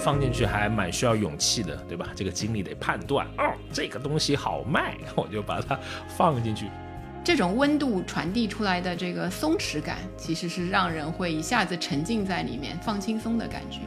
[0.00, 2.08] 放进去还蛮需要勇气的，对吧？
[2.14, 5.78] 这个经理得判断，哦，这个东西好卖，我就把它
[6.16, 6.66] 放进去。
[7.24, 13.78] 这种温度传递出来的这个松弛感，其实是让人会一下子沉浸在里面，放轻松的感觉。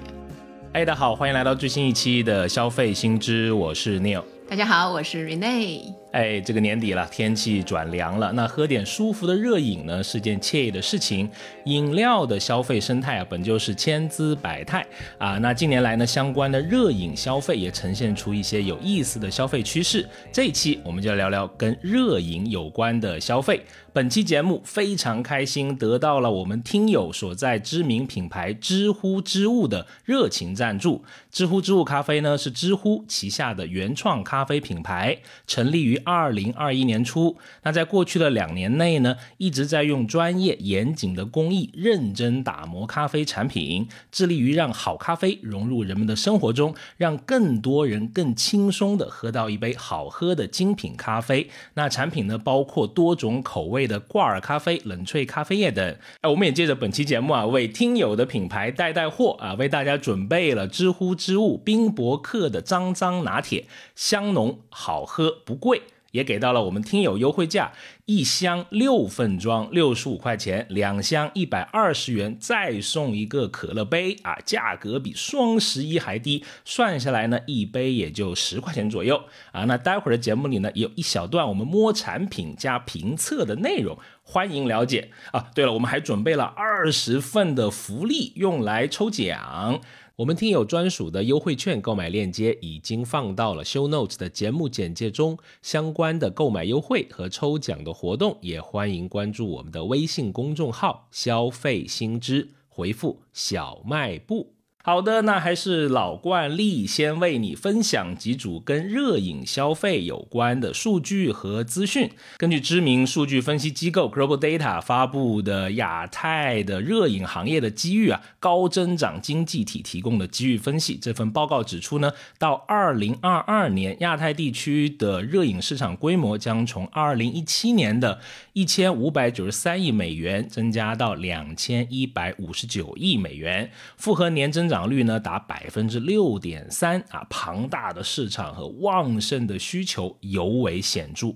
[0.74, 4.24] 哎，大家好，欢迎来到最新一期的消费新知，我是 Neil。
[4.50, 5.97] 大家好，我是 Rene。
[6.12, 11.30] 哎，这个年底了，天气转凉了，那喝点舒服的热饮呢，是件惬意的事情。
[11.66, 14.86] 饮料的消费生态啊，本就是千姿百态
[15.18, 15.38] 啊。
[15.40, 20.08] 那近年来呢，相关的热饮消费也呈现出一些有意思的消费趋势。
[20.32, 23.62] 这一期我们就来聊聊跟热饮有关的消费。
[23.98, 31.04] 本期节目非常开心，得到了我们听友所在知名品牌知乎知物的热情赞助。
[31.32, 37.38] 知乎知物咖啡呢，是知乎旗下的原创咖啡品牌，成立于二零二一年初。
[37.64, 51.50] 那在过去的两年内呢，一直在用专业严谨的工艺，认真打磨咖啡产品，致力于让好咖啡融入人们的生活中，让更多人更轻松的喝到一杯好喝的精品咖啡。
[51.74, 53.87] 那产品呢，包括多种口味。
[53.88, 65.82] 的挂耳咖啡、冷萃咖啡液等，哎，我们也借着本期节目啊，为听友的品牌带带货啊，为大家准备了知乎之物冰博客的脏脏拿铁，香浓好喝不贵。
[66.12, 67.72] 也给到了我们听友优惠价，
[68.06, 79.66] 一箱六份装六十五块钱，两箱一百二十元，再送一个可乐杯啊，价格比双十一还低，算下来呢，一杯也就十块钱左右啊。
[79.66, 85.50] 那待会儿的节目里呢，有一小段我们摸产品加评测的内容，欢迎了解啊。
[85.54, 89.82] 对了，我们还准备了二十份的福利用来抽奖。
[90.18, 104.54] 我们听友专属的优惠券购买链接已经放到了 Show Notes 的节目简介中，相关的购买优惠和抽奖的活动也欢迎关注我们的微信公众号“消费新知”，回复“小卖部”。
[104.90, 112.10] 好的，那还是老惯例，先为你分享几组跟热饮消费有关的数据和资讯。
[112.38, 128.22] 根据知名数据分析机构 Global Data 发布的亚太的热饮行业的机遇啊，高增长经济体提供的机遇分析，这份报告指出呢，到二零二二年，亚太地区的热饮市场规模将从二零一七年的
[128.58, 134.90] 一千五百九十三亿美元增加到两千一百五十九亿美元，复合年增长。
[134.90, 141.36] 率呢达百分之六点三啊，庞大的市场和旺盛的需求尤为显著。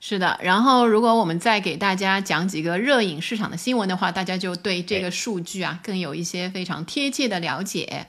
[0.00, 8.06] 是的，然后如果我们再给大家讲几个热饮市场的新闻的话，大家就对这个数据啊更有一些非常贴切的了解。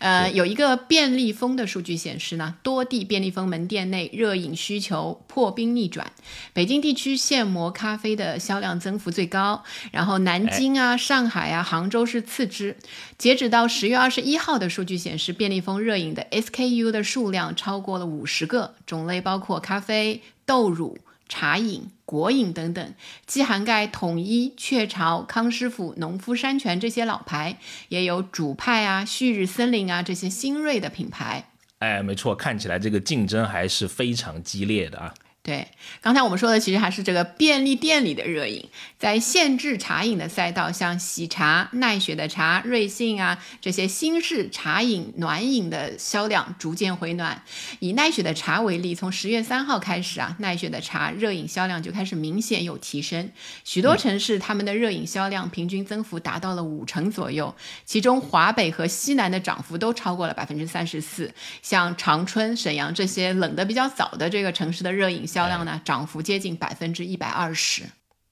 [0.00, 6.12] 呃，有一个便利蜂的数据显示呢，多地便利蜂门店内热饮需求破冰逆转，
[6.52, 12.76] 北京地区现磨咖啡的销量增幅最高，然后南京啊、上海啊、杭州是次之。
[13.16, 20.98] 截止到十月二十一号的数据显示，便利蜂热饮的 SKU 的数量超过了五十个，种类包括咖啡、豆乳。
[21.30, 27.56] 茶饮、果饮等等，既涵盖统一、雀巢、康师傅、农夫山泉这些老牌，
[27.88, 31.46] 也有主派啊、旭日森林啊这些新锐的品牌。
[31.78, 35.14] 哎，没错，看起来这个竞争还是非常激烈的啊。
[35.42, 35.66] 对，
[36.02, 38.68] 刚才我们说的其实还是这个便利店里的热饮，
[38.98, 47.42] 在限制茶饮的赛道，像喜茶、奈雪的茶、瑞幸啊这些新式茶饮暖饮的销量逐渐回暖。
[47.78, 53.30] 以奈雪的茶为例，从十月三号开始啊，奈雪的茶热饮销量就开始明显有提升，
[53.64, 57.54] 许多城市他们的热饮销量平均增幅达到了五成左右，
[57.86, 61.32] 其中华北和西南的涨幅都超过了百分之三十四。
[61.62, 65.26] 像长春、沈阳这些冷的比较早的这个城市的热饮。
[65.30, 67.84] 销量呢，涨幅接近百分之一百二十。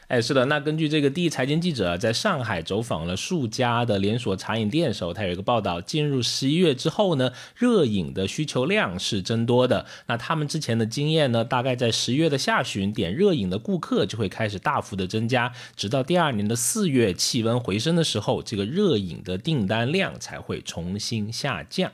[0.08, 9.84] 哎，是的，那根据这个第一财经记者在上海走访了数家的连锁茶饮店的时候，他有一个报道，进入十一月之后呢，热饮的需求量是增多的。
[10.06, 21.92] 那他们之前的经验呢，大概在十月的下旬，点热饮的顾客就会开始大幅的增加，直到第二年的四月气温回升的时候，这个热饮的订单量才会重新下降。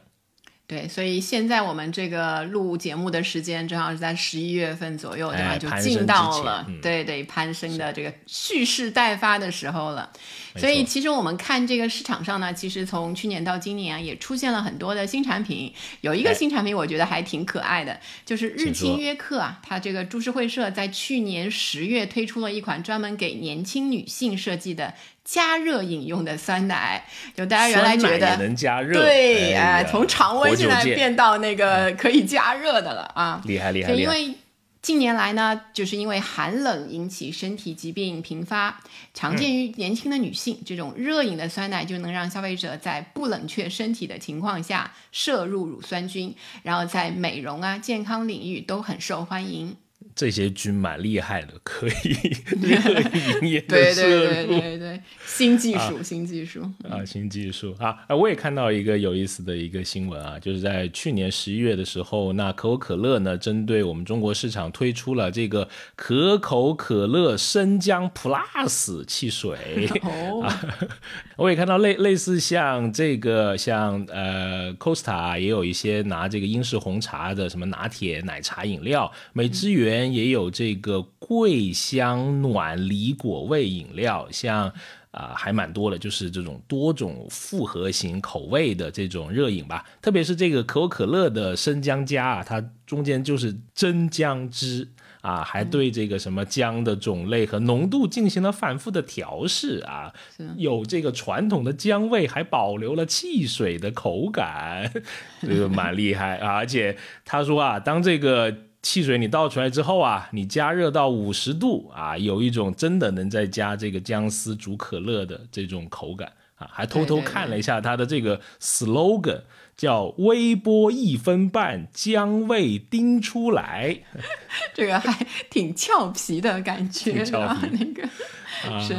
[0.67, 5.59] 对，所以现在我们这个录节目的时间正好是在十一月份左右，对吧？
[5.59, 10.11] 就进到了对对攀升的这个蓄势待发的时候了。
[10.57, 15.71] 所以其实我们看这个市场上呢，其实从去年到今年啊，也出现了很多的新产品。
[16.01, 24.95] 有一个新产品，我觉得还挺可爱的，就是日清约克啊，它这个株式会社在去年十月推出了一款专门给年轻女性设计的。
[25.25, 27.03] 加热饮用的酸奶，
[27.35, 33.93] 就大家原来觉得能加热，对，哎，从常温现在变到那个可以加热的了啊，厉害厉害！
[33.95, 34.35] 因为
[34.83, 38.79] 近年来呢，就是因为寒冷引起身体疾病频发，
[39.15, 49.75] 常见于年轻的女性，这种热饮的酸奶就能让消费者在不冷却身体的情况下摄入乳酸菌，然后在美容啊、健康领域都很受欢迎。
[50.15, 52.17] 这些菌蛮厉害的，可以
[52.61, 53.01] 热
[53.41, 58.05] 饮也对对对对对，新技术，新技术啊，新技术啊！
[58.07, 69.89] 啊，我也看到一个有意思的一个新闻啊，就是在去年十一月的时候，那可口可乐呢，针对我们中国市场推出了这个可口可乐生姜 Plus 汽水。
[70.03, 70.49] 哦，
[71.37, 79.73] 我也看到类类似像这个，像呃 Costa 也有一些拿这个英式红茶的什么拿铁奶茶饮料，美汁
[80.11, 80.15] 源。
[80.15, 84.73] 也有这个桂香暖梨果味饮料，像
[85.11, 89.85] 啊还蛮多的，就是这种多种复合型口味的这种热饮吧。
[90.01, 94.89] 特别是这个可口可乐的生姜加啊，它中间就是真姜汁
[95.21, 100.13] 啊，还对这个什么姜的种类和浓度进行了反复的调试啊，
[100.57, 104.93] 有这个传统的姜味，还保留了汽水的口感，
[105.43, 106.53] 这个蛮厉害啊。
[106.53, 108.55] 而且他说啊，当这个
[108.85, 116.69] 汽水你倒出来之后啊，你加热到五十度啊，有一种真的能再加这个姜丝煮可乐的这种口感啊！
[116.71, 119.41] 还偷偷看了一下它的这个 slogan，
[119.75, 124.01] 叫“微波一分半，姜味叮出来”，
[124.75, 128.07] 这个还挺俏皮的感觉，俏皮那个
[128.79, 128.95] 是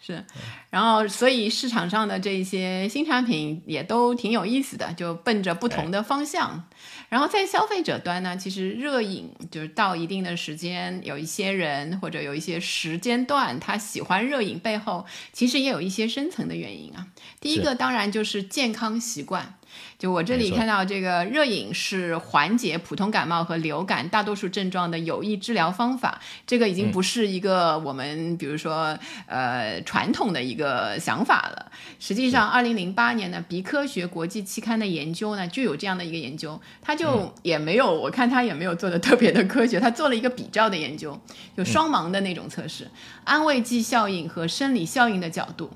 [0.00, 0.24] 是，
[0.70, 6.64] 然后所以市场上的这些新产品也都挺有意思的，就奔着不同的方向。
[7.08, 17.06] 然后在消费者端呢，其实热饮就是到一定的时间，有一些人或者有一些时间段，他喜欢热饮背后，其实也有一些深层的原因啊。
[17.40, 19.58] 第一个当然就是健康习惯。
[19.98, 31.70] 就我这里看到这个热饮是缓解普通感冒和流感大多数症状的有益治疗方法，这个已经不是一个我们比如说呃传统的一个想法了。
[31.98, 41.18] 实际上，二零零八年呢，鼻科学国际期刊的研究呢就有这样的一个研究，他就也没有，我看他也没有做的特别的科学，他做了一个比较的研究，
[41.56, 42.90] 就双盲的那种测试，
[43.24, 45.70] 安慰剂效应和生理效应的角度。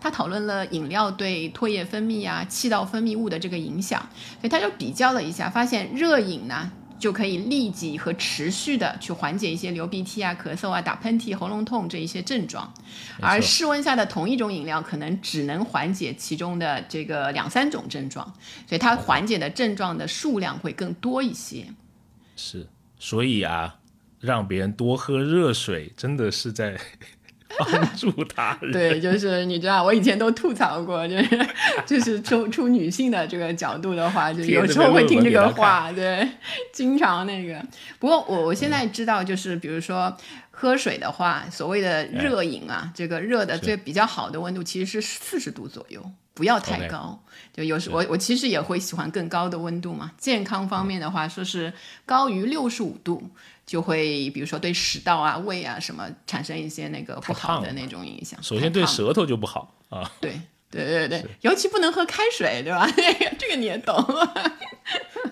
[0.00, 4.00] 他讨论了饮料对唾液分泌啊、气道分泌物的这个影响，
[4.40, 12.72] 所以他就比较了一下，发现热饮呢就可以立即和持续的去缓解一些流鼻涕啊、咳嗽啊、打喷嚏、喉咙痛这一些症状，
[13.20, 18.24] 而室温下的同一种饮料可能只能缓解其中的这个两三种症状，
[18.66, 21.66] 所以它缓解的症状的数量会更多一些。
[22.36, 22.66] 是，
[22.98, 23.76] 所以啊，
[24.20, 26.78] 让别人多喝热水真的是在。
[27.56, 31.48] 帮助他人，对，就是你知道，我以前都吐槽过，就是
[31.86, 36.28] 就是出出女性的这个角度的话，就有时候会听这个话，对，
[36.72, 37.60] 经常那个。
[37.98, 40.14] 不过我我现在知道，就是比如说
[40.50, 46.04] 喝水的话，所谓的热饮啊，这个热的最比较好的温度其实是四十度左右，
[46.34, 47.18] 不要太高。
[47.54, 50.12] 就有时我我其实也会喜欢更高的温度嘛。
[50.18, 51.72] 健康方面的话，说是
[52.04, 53.30] 高于六十五度。
[53.68, 58.42] 就会比如说对食道啊、胃啊什么产生一些那个不好的那种影响。
[58.42, 60.10] 首先对舌头就不好啊。
[60.22, 62.88] 对对对对，尤其不能喝开水，对吧？
[63.38, 63.94] 这个你也懂。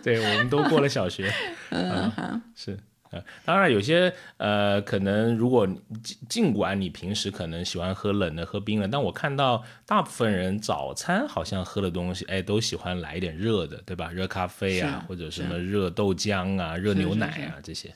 [0.03, 1.33] 对，我们都过了小学。
[1.71, 2.79] 嗯，是。
[3.11, 5.65] 呃，当然有些呃，可能如果
[6.03, 14.11] 尽尽管你平时可能喜欢喝冷的、喝冰的，但我看到大部分人早餐好像喝的东西，哎，都喜欢来一点热的，对吧？
[14.11, 17.95] 热咖啡啊，或者什么热豆浆啊、热牛奶啊这些。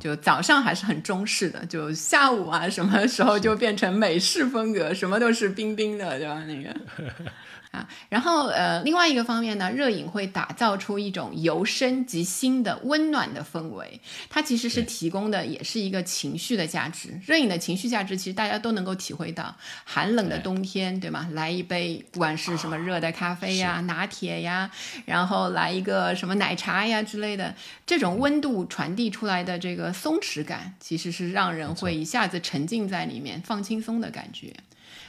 [0.00, 6.42] 就早上还是很中式的，就下午啊，什么时候就变成美式风格，什么都是冰冰的，对吧？
[6.44, 6.74] 那个。
[7.70, 14.00] 啊，然后呃，另外一个方面呢，热饮会打造出一种由深及新的温暖的氛围。
[14.28, 17.20] 它其实是提供的也是一个情绪的价值。
[17.26, 19.54] 热饮的情绪价值，其实大家都能够体会到。
[19.84, 21.28] 寒冷的冬天，对吗？
[21.32, 24.70] 来一杯不管是什么热的咖啡呀、拿铁呀，
[25.04, 27.54] 然后来一个什么奶茶呀之类的，
[27.84, 34.54] 这种温度传递出来的这个松弛感，其实是让人会一下子沉浸在里面、放轻松的感觉。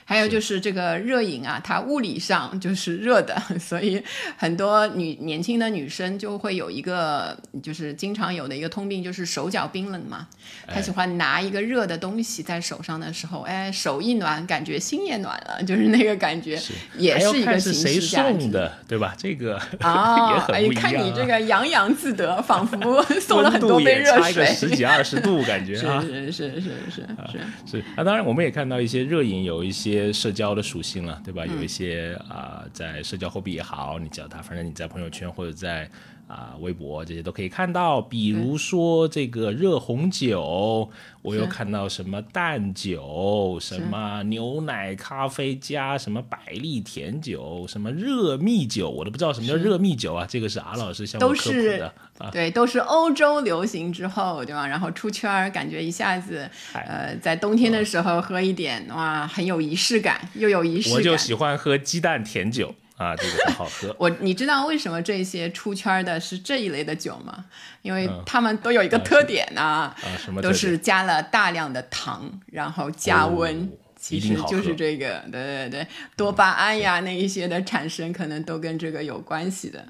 [0.10, 4.02] 还有就是这个热饮啊，它物理上就是热的， 所以
[4.38, 10.26] 很多女年轻的女生就会有一个就是经常有的一个通病，就是手脚冰冷嘛。
[10.66, 16.58] 她喜欢拿一个热的东西在手上的时候，哎，手一暖，感觉心也暖了，就是那个感觉，
[16.98, 19.14] 也是一个情绪价值的，对吧？
[19.18, 27.84] 这个啊， 哎，看你这个洋洋自得，仿佛 送了很多杯热水，十几二十度感觉啊，是是是是是是。
[27.98, 29.97] 那当然，我们也看到一些热饮有一些。
[29.98, 31.46] 些社交的属性了，对吧？
[31.46, 35.90] 有一些啊、在社交货币也好，你叫它，反正你在朋友圈或者在
[36.28, 38.02] 啊、微博这些都可以看到。
[38.02, 40.90] 比如说这个热红酒，
[41.22, 50.26] 我又看到什么蛋酒，什么牛奶咖啡加什么百利甜酒，什么热蜜酒，我都不知道什么叫热蜜酒啊。
[50.30, 52.30] 这个是阿老师向我都科普是的啊。
[52.32, 54.68] 对，都是欧洲流行之后，对吧？
[54.68, 60.98] 然后出圈儿，感觉一下子，呃，在冬天的时候喝一点，哇，很有仪式感，又有仪式感。
[60.98, 63.96] 我就喜欢喝鸡蛋甜酒啊，这个很好喝。
[64.00, 67.46] 我你知道为什么这些出圈儿的是这一类的酒吗？
[67.82, 73.64] 因为嗯他们都有一个特点啊，啊，什么都是加了大量的糖，然后加温。
[73.64, 73.68] 哦
[74.00, 79.84] 其实就是这个，对对对，多巴胺呀那一些的产生，可能都跟这个有关系的。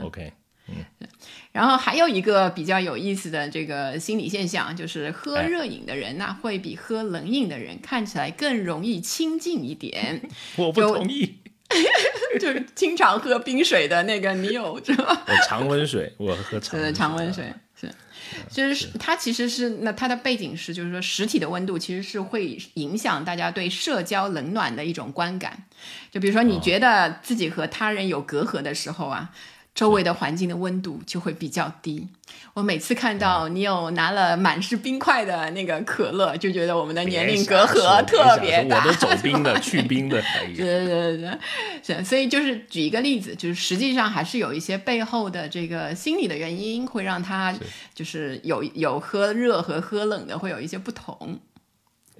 [0.00, 0.30] OK，
[0.68, 0.74] 嗯
[1.52, 10.20] 然后还有一个比较有意思的这个心理现象，就是喝哎热饮的人呢，会比喝冷饮的人看起来更容易亲近一点。
[10.56, 11.36] 我不就同意。
[12.40, 15.24] 就是经常喝冰水的那个你有是吧？
[15.26, 17.90] 我常温水，我喝常是温常温水，是，
[18.50, 25.64] 就是它其实是那它的背景是，就是说实体的温度其实是会影响大家对社交冷暖的一种观感。
[26.10, 29.30] 就比如说你觉得自己和他人有隔阂的时候啊。
[29.76, 32.08] 周围的环境的温度就会比较低。
[32.54, 38.82] 我每次看到你有拿了满是冰块的那个可乐，就觉得我们的年龄隔阂特别大。
[38.82, 40.20] 我都走冰的，去冰的。
[40.56, 41.38] 对对对对，
[41.82, 47.54] 是，所以就是举一个例子，就是实际上还是有一些背后的这个心理的原因，会让他
[47.94, 51.38] 就是有有喝热和喝冷的会有一些不同。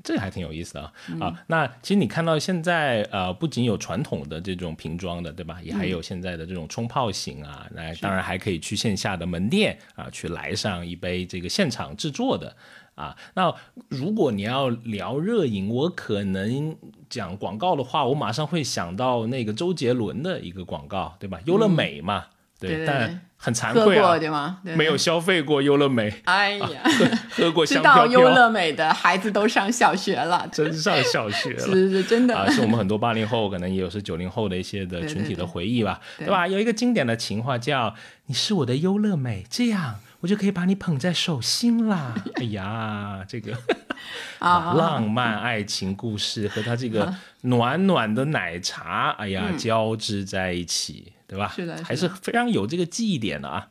[0.06, 1.44] 这个还挺有意思的啊、嗯啊！
[1.48, 5.58] 那其实你看到现在呃，不仅有传统的这种瓶装的，对吧？
[5.60, 12.54] 也嗯还有现在的这种冲泡型啊，那、当然还可以去线下的门店啊，去来上一杯这个现场制作的
[12.94, 13.16] 啊。
[13.34, 13.52] 那
[13.88, 16.76] 如果你要聊热饮，我可能
[17.10, 21.40] 讲广告的话，我马上会想到那个周杰伦的一个广告，对吧？
[21.46, 22.26] 优乐美嘛，
[22.60, 24.58] 对对对但很惭喝愧对吗？
[24.64, 24.96] 对没有。
[24.96, 26.66] 消费过优乐美，哎呀，
[27.36, 31.60] 喝过知香道优乐美的孩子都上小学了， 真上小学了。
[31.66, 32.36] 是是真的。
[32.36, 36.48] 啊，是我们很多八零后，可能也有是九零后的一些的群体的回忆吧，对对吧？
[36.48, 37.94] 有一个经典的情话叫
[38.26, 42.14] “你是我的优乐美”，这样我就可以把你捧在手心啦。
[42.36, 43.56] 哎呀，这个
[44.38, 51.52] 啊，浪漫爱情故事和他这个暖暖的奶茶，哎呀，交织在一起，对吧？
[51.52, 53.68] 嗯是的是的还是非常有这个记忆点的啊。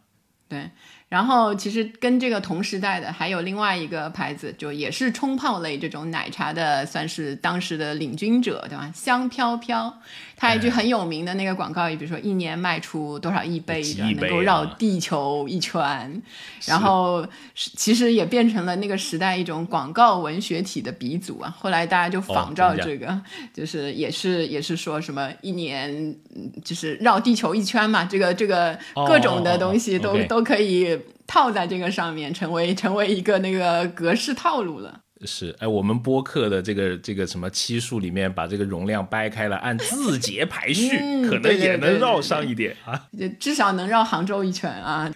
[0.48, 0.70] 对，
[1.16, 8.92] 然后其实跟这个同时代的还有另外一个牌子，就也是冲泡类这种奶茶的，算是当时的领军者，对吧？
[8.94, 9.98] 香飘飘，
[10.36, 13.82] 它一句很有名的那个广告语，比如说一年卖出多少亿杯
[14.20, 16.22] 能够绕啊地球一圈，
[16.66, 21.56] 然后是其实也变成了那个时代一种广告文学体的鼻祖啊。
[21.58, 23.18] 后来大家就仿照这个，
[23.54, 35.05] 就是也是也是说什么一年嗯就是绕地球一圈嘛，这个这个各种的东西都、都可以套在这个上面，成为成为一个那个格式套路了。
[35.24, 43.08] 是，哎，我们播客的这个这个什么期数里面，把这个容量掰开了，按字节排序，嗯 可能也能绕上一点啊。
[43.18, 45.10] 就至少能绕杭州一圈啊！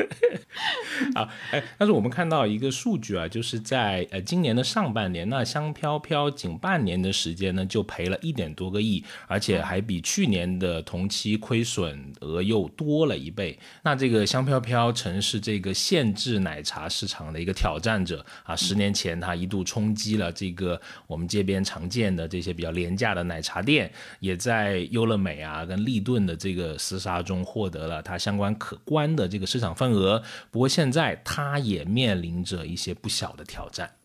[1.15, 13.59] 啊，哎，但是我们看到一个数据啊，就是在呃今年的上半年，那香飘飘仅半年的时间呢，就赔了一点多个亿，而且还比去年的同期亏损额又多了一倍。
[13.83, 30.23] 那这个香飘飘曾是这个限制奶茶市场的一个挑战者啊，十年前它一度冲击了这个我们街边常见的这些比较廉价的奶茶店，也在优乐美啊跟利顿的这个厮杀中获得了它相关可观的这个市场份额。
[30.51, 33.98] 不过现在它也面临着一些不小的挑战。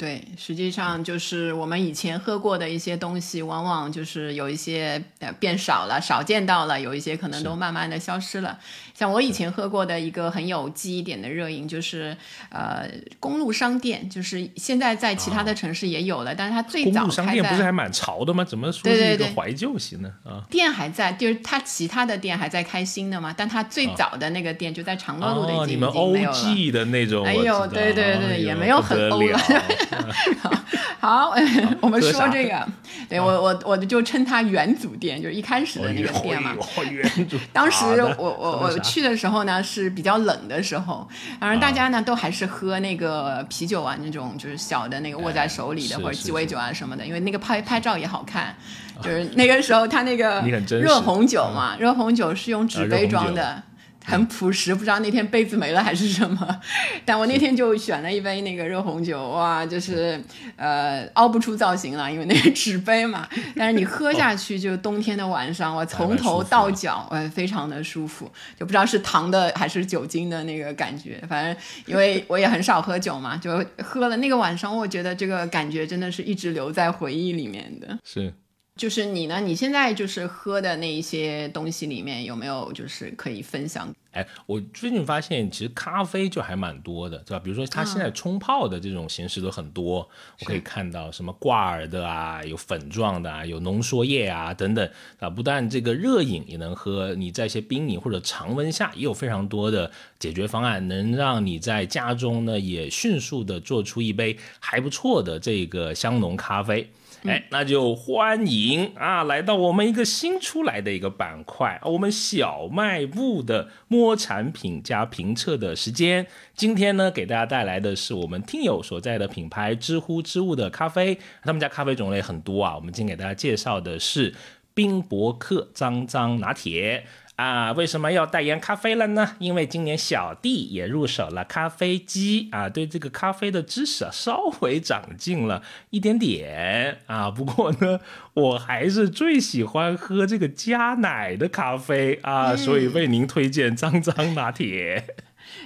[0.00, 8.58] 对，实际上就是我们以前喝过的一些东西，往往就是有一些呃变少了，少见到了，有一些可能都慢慢的消失了。
[8.94, 12.16] 像我以前喝过的一个很有记忆点的热饮，就是
[12.48, 12.88] 呃
[13.18, 18.42] 公路商店，就是现在在其他的城市也有了，但是它最早公路商店不是还蛮潮的吗？
[18.42, 20.10] 怎么说是一个怀旧型呢？
[20.24, 25.86] 啊，店还在，就是它其他的店还在开新的嘛，但它最早的那个店就在长乐路的已哦，经、没
[26.22, 26.32] 有了。
[26.32, 29.89] OG 的那种，哎呦对对对哎也没有很欧了了
[31.00, 31.34] 好，
[31.80, 32.66] 我们说这个，
[33.08, 36.54] 对我我我就称它元祖店，就是一开始的那个店嘛。
[36.58, 48.54] 哦，原主当时我我我去的时候呢是比较冷的时候，反正大家呢都还是喝那个啤酒啊，那种就是小的那个握在手里的或者鸡尾酒啊什么的，因为那个拍拍照也好看。
[49.02, 53.62] 就是那个时候他那个热红酒嘛，热红酒是用纸杯装的。
[54.04, 56.60] 很朴实，不知道那天杯子没了还是什么。
[57.04, 60.20] 但我那天就选了一杯那个热红酒，哇，就是
[60.56, 63.28] 呃凹不出造型了，因为那个纸杯嘛。
[63.54, 71.22] 但是你喝下去，就冬天的晚上，我从头到脚，呃，非常的舒服，就不知道是糖的还是酒精的那个感觉。
[71.28, 77.98] 反正因为我也很少喝酒嘛，就喝了那个晚上，我觉得这个感觉真的是一直留在回忆里面的。
[78.04, 78.32] 是。
[78.80, 79.38] 就是你呢？
[79.42, 83.94] 你现在就是喝的那一些东西里面有没有就是可以分享？
[84.12, 87.42] 哎，我最近发现其实咖啡就还蛮多的，对吧？
[87.44, 90.08] 比如说它现在冲泡的这种形式都很多，
[90.40, 95.28] 我可以看到什么挂耳的啊，有粉状的啊，有浓缩液啊等等啊。
[95.28, 106.90] 不但这个热饮也能喝，你在一些冰饮或者常温下也有非常多的解决方案，能让你在家中呢也迅速的做出一杯还不错的这个香浓咖啡。
[107.24, 116.26] 哎，那就欢迎啊，来到我们一个新出来的一个板块，我们小卖部的摸产品加评测的时间。
[116.54, 122.74] 今天呢，给大家带来的是我们听友所在的品牌知乎之物的咖啡，他们家咖啡种类很多啊。
[122.74, 124.34] 我们今天给大家介绍的是
[124.72, 127.04] 冰博克脏脏拿铁。
[127.40, 129.36] 啊，为什么要代言咖啡了呢？
[129.38, 137.30] 因为今年小弟也入手了咖啡机啊，对这个咖啡的知识啊稍微长进了一点点啊。
[137.30, 137.98] 不过呢，
[138.34, 145.02] 我还是最喜欢喝这个加奶的咖啡啊，所以为您推荐脏脏拿铁。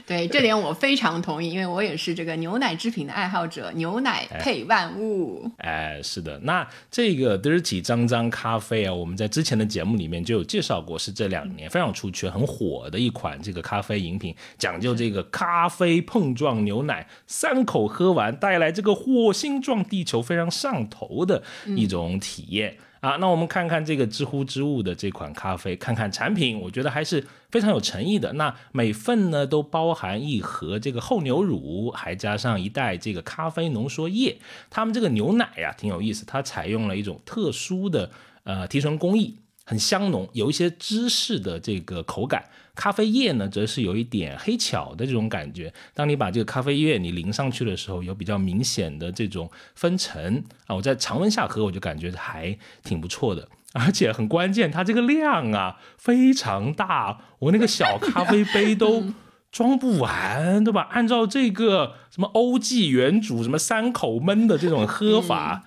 [0.07, 5.51] 对，这点我非常同意，因为我也是这个牛奶制品的爱好者，牛奶配万物。
[5.59, 21.43] 哎，是的，那这个 Dirty 脏脏咖啡啊，我们在之前的节目里面就有介绍过，是这两年非常出圈、很火的一款这个咖啡饮品，讲究这个咖啡碰撞牛奶，三口喝完带来这个火星撞地球，非常上头的
[21.77, 22.77] 一种体验。
[23.05, 28.33] 啊，那我们看看这个知乎之物的这款咖啡，看看产品，我觉得还是非常有诚意的。
[28.33, 34.39] 那每份呢都包含一盒这个厚牛乳，还加上一袋这个咖啡浓缩液。
[34.71, 38.11] 他们这个牛奶呀挺有意思，它采用了一种特殊的
[38.45, 42.47] 呃提纯工艺，很香浓，有一些芝士的这个口感。
[42.75, 45.73] 咖啡液呢，则是有一点黑巧的这种感觉。
[45.95, 50.75] 当你把这个咖啡液你淋上去的时候，有比较明显的这种分层啊。
[50.75, 53.49] 我在常温下喝，我就感觉还挺不错的。
[53.73, 59.05] 而且很关键，它这个量啊非常大，我那个小咖啡杯都
[59.51, 60.89] 装不完，对吧？
[60.91, 65.65] 按照这个什么欧记原主什么三口闷的这种喝法。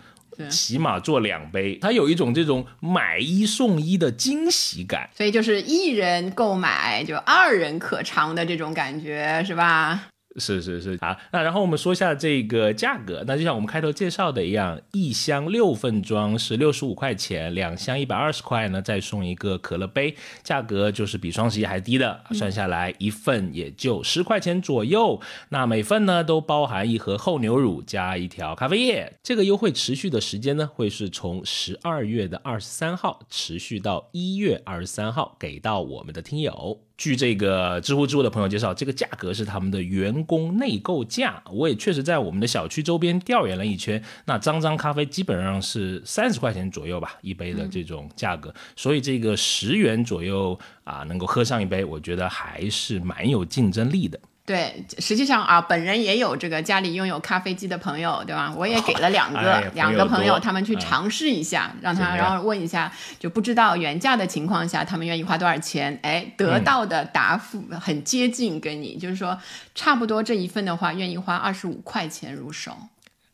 [0.50, 10.08] 起码做两杯，它有一种这种买一送一的惊喜感，所以就是一人购买就二人可尝的这种感觉，是吧？
[10.38, 25.20] 是是是好，那然后我们说一下这个价格，那就像我们开头介绍的一样，一箱六份装是六十五块钱，两箱一百二十块呢，再送一个可乐杯，价格就是比双十一还低的，算下来一份也就十块钱左右。
[25.50, 36.87] 那每份呢都包含一盒厚牛乳加一条咖啡液，这个优惠持续的时间呢会是从十二月的二十三号持续到一月二十三号，给到我们的听友。
[36.98, 41.44] 据这个知乎知乎的朋友介绍，这个价格是他们的员工内购价。
[41.52, 48.54] 我也确实在我们的小区周边调研了一圈，那脏脏咖啡基本上是三十块钱左右吧，一杯的这种价格。
[48.76, 54.20] 所以这个十元左右啊，能够喝上一杯，我觉得还是蛮有竞争力的。
[54.48, 58.54] 对，实际上啊，本人也有这个家里拥有咖啡机的朋友，对吧？
[58.56, 66.00] 我也给了两个两个朋友，他们去尝试一下，让他然后问一下，就不知道原价的情况下，他们愿意花多少钱？
[66.02, 69.38] 哎，得到的答复很接近，跟你就是说
[69.76, 72.72] 差不多这一份的话，愿意花二十五块钱入手。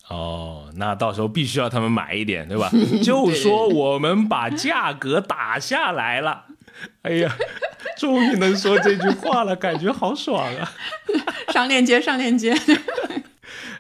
[0.09, 2.71] 哦，那到时候必须要他们买一点，对吧？
[3.03, 6.45] 就说我们把价格打下来了。
[7.03, 7.35] 哎呀，
[7.97, 10.71] 终于能说这句话了，感觉好爽啊！
[11.53, 12.53] 上链接，上链接。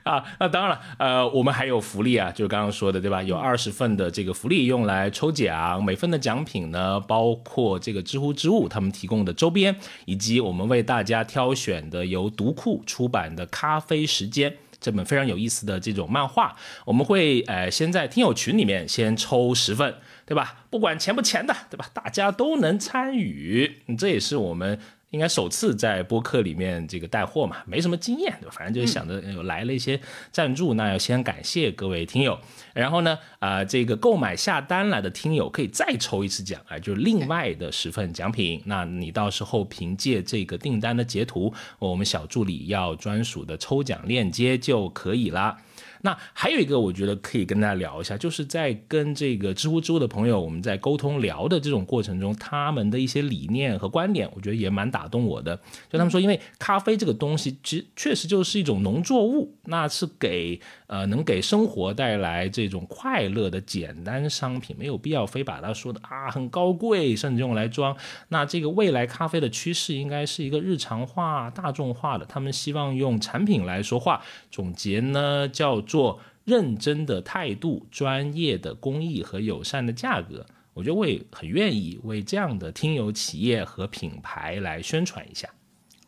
[0.03, 3.23] 啊，那当然了，呃，我们还有福利啊，就是刚刚说的，对吧？
[3.23, 14.51] 有二十份的这个福利用来抽奖，每份的奖品呢，包括这个知乎之物他们提供的周边，以及我们为大家挑选的由读库出版的《咖啡时间》
[14.81, 16.53] 这本非常有意思的这种漫画。
[16.83, 19.95] 我们会呃先在听友群里面先抽十份。
[20.25, 20.65] 对吧？
[20.69, 21.89] 不管钱不钱的，对吧？
[21.93, 24.79] 大家都能参与，这也是我们
[25.11, 28.55] 应该首次在播客里面这个带货嘛，没什么经验，对吧？
[28.57, 29.99] 反正就是想着有来了一些
[30.31, 32.39] 赞助，那要先感谢各位听友。
[32.73, 38.59] 然后呢，啊，这个购买下单来的听友可以再抽一次奖啊，就是另外的十份奖品。
[38.65, 45.57] 那你到时候凭借这个订单的截图，我们小助理要专属的抽奖链接就可以了。
[46.05, 55.55] 那还有一个，我觉得可以跟大家聊一下，就是在跟这个知乎知乎的朋友，我们在沟通聊的这种过程中，他们的一些理念和观点，我觉得也蛮打动我的。
[55.89, 67.95] 就他们说，因为咖啡这个东西，其实确实就是一种农作物，那是给呃能给生活带来这种快乐的简单商品，没有必要非把它说的啊很高贵，甚至用来装。
[68.27, 74.21] 那这个未来咖啡的趋势应该是一个日常化、大众化的，他们希望用产品来说话。
[74.51, 80.43] 总结呢，叫做认真的态度、专业的工艺和友善的价格。
[80.73, 85.47] 我觉得我也很愿意为这样的听友企业和品牌来宣传一下。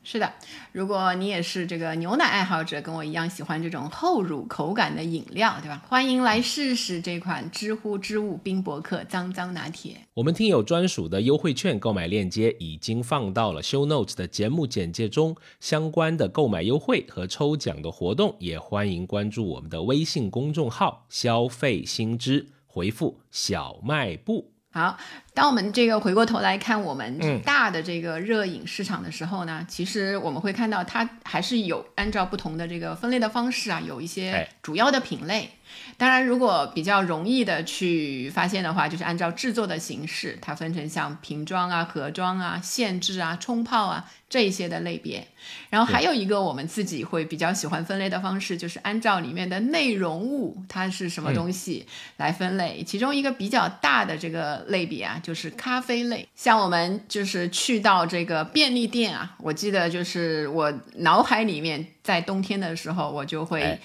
[0.07, 0.31] 是的，
[0.71, 5.81] 如果你也是这个牛奶爱好者，跟我一样喜欢这种厚乳口感的饮料，对吧？
[5.89, 9.97] 欢迎来试试这款知乎之物冰博客脏脏拿铁。
[10.13, 24.51] 我们听友专属的优惠券购买链接已经放到了 Show Notes 的节目简介中，相关的购买优惠和抽奖的活动也欢迎关注我们的微信公众号“消费新知”，回复“小卖部”。
[24.69, 24.97] 好，
[25.35, 35.51] 当我们这个回过头来看我们大的这个热饮市场的时候呢，其实我们会看到它还是有按照不同的这个分类的方式啊，有一些主要的品类。
[35.97, 45.27] 当然，如果比较容易的去发现的话，就是按照制作的形式，它分成像瓶装啊、盒装啊、限制啊、冲泡啊这一些的类别。
[45.69, 51.85] 然后还有一个我们自己会比较喜欢分类的方式，就是按照里面的内容物它是什么东西
[52.17, 52.83] 来分类。
[52.83, 56.27] 其中一个比较大的这个类别啊，就是咖啡类。
[56.35, 63.79] 像我们就是去到这个便利店啊，我记得就是我脑海里面在冬天的时候，我就会。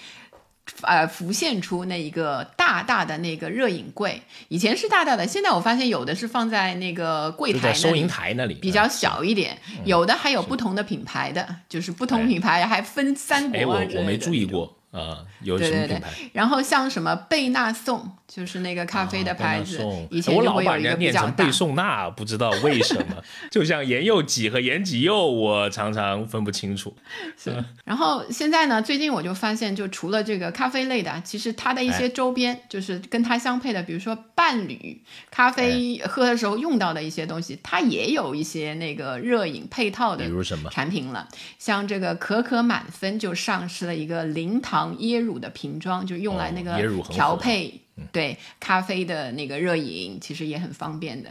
[0.83, 14.77] 呃，浮现出那一个大大的那个热饮柜，以前是大大的，现在我发现有的是放在那个柜台收银台那里，比较小一点，有的还有不同的品牌的，就是不同品牌还分三国啊我我没注意过。
[14.91, 16.09] 啊，有什么品牌？
[16.33, 23.23] 然后像什么贝纳颂，就是那个咖啡的牌子，以前我老把人家念成贝颂纳，不知道为什么。
[23.49, 26.93] 就像盐柚几和盐几柚，我常常分不清楚。
[27.37, 27.63] 是。
[27.85, 41.29] 然后现在呢，最近我就发现，就除了这个咖啡类的，其实它的一些周边，就是跟它相配的，比如说伴侣咖啡喝的时候用到的一些东西，它也有一些那个热饮配套的，比如什么产品了。
[41.57, 44.80] 像这个可可满分就上市了一个零糖。
[44.97, 46.77] 椰乳的瓶装，就用来那个
[47.09, 51.29] 调配，对咖啡的那个热饮，其实也很方便的。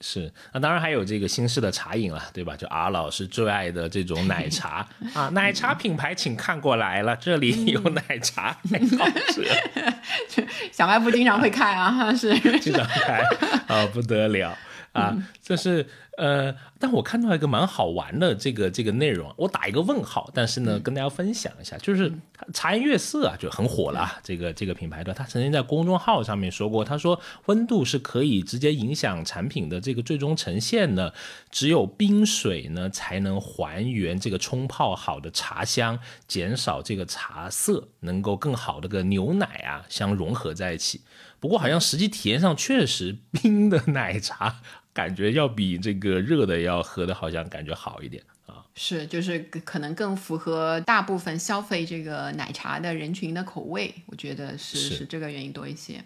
[0.00, 2.56] 是，那当然还有这个新式的茶饮了，对吧？
[2.56, 8.56] 就阿老师最爱的这种奶茶 啊，奶茶品牌请看过来了，这里有奶茶，
[8.98, 9.44] 好吃。
[10.70, 13.20] 小卖部经常会开啊，是经常开
[13.66, 14.56] 啊，不得了
[14.92, 15.86] 啊，这是。
[16.18, 22.12] 呃，但我看到一个蛮好玩的这个这个内容，我打一个问号，但是呢，跟大家分享一下，就是
[22.52, 24.18] 茶颜悦色啊，就很火了。
[24.24, 31.14] 这个这个品牌的，他曾经在公众号上面说过，他说温度是可以直接影响产品的这个最终呈现的，
[31.52, 41.02] 只有冰水呢才能还原这个冲泡好的茶香，减少这个茶色，能够更好的跟牛奶啊相融合在一起。
[41.38, 44.56] 不过好像实际体验上确实 冰的奶茶。
[44.98, 56.02] 感觉要比这个热的要喝的好像感觉好一点啊，是就是可能更符合大部分消费这个奶茶的人群的口味，我觉得是是这个原因多一些。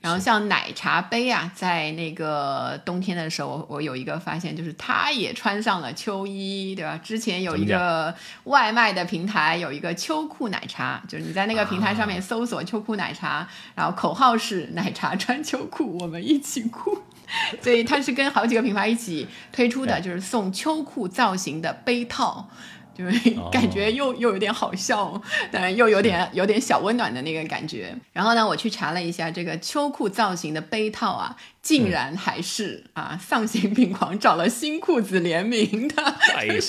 [0.00, 6.96] 然后像奶茶杯啊，在那个冬天的时候，我有一个发现，就是它也穿上了秋衣，对吧？
[7.02, 8.14] 之前有一个
[8.44, 16.96] 外卖的平台有一个秋裤奶茶，就是你在那个平台上面搜索秋裤奶茶，然后口号是奶茶穿秋裤，我们一起哭。
[17.62, 22.48] 所以它是跟好几个品牌一起推出的，就是送秋裤造型的杯套，
[22.96, 27.94] 就是感觉又又有点好笑，当然又有点有点小温暖的那个感觉。
[28.12, 36.02] 然后呢，我去查了一下这个秋裤造型的杯套啊，竟然还是啊丧心病狂找了新裤子联名的，
[36.34, 36.60] 哎呦，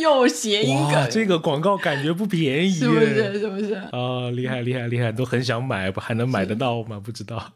[0.00, 3.38] 又谐音梗，这个广告感觉不便宜，是不是？
[3.38, 3.74] 是不是？
[3.74, 7.00] 啊，厉害厉害厉害，都很想买，不还能买得到吗？
[7.04, 7.36] 不知道。
[7.36, 7.52] 啊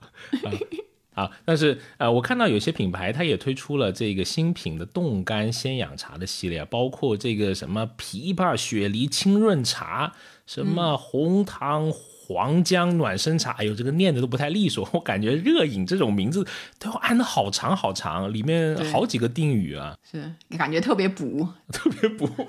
[1.15, 10.15] 啊，但是呃，我看到有些品牌它也推出了这个新品的冻干鲜养茶的系列，包括这个什么枇杷雪梨清润茶，
[10.47, 16.47] 什么红糖黄姜暖身茶，哎呦，这个念的都不太利索，我感觉热饮这种名字
[16.79, 22.29] 都要按的好长好长，里面好几个定语啊，是你感觉特别补， 特别补。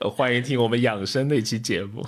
[0.16, 2.06] 欢迎听我们养生那期节目。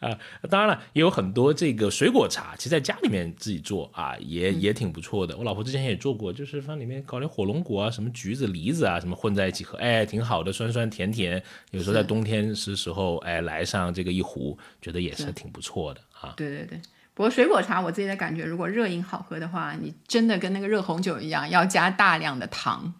[0.00, 0.16] 啊，
[0.48, 5.36] 当然了，也有很多这个水果茶，其实在家里面自己做啊，也也挺不错的。
[5.36, 11.42] 我老婆之前也做过，就是放里面搞点火龙果啊，什么橘子、梨子啊，什么混在一起喝，哎，挺好的，酸酸甜甜。
[11.72, 16.34] 有时候在冬天时时候，哎，来上这个一壶，觉得也是挺不错的啊。
[16.36, 16.80] 对对对。
[17.14, 22.94] 不过水果茶我自己的感觉，如果热饮好喝的话，你真的跟那个热红酒一样，要加大量的糖，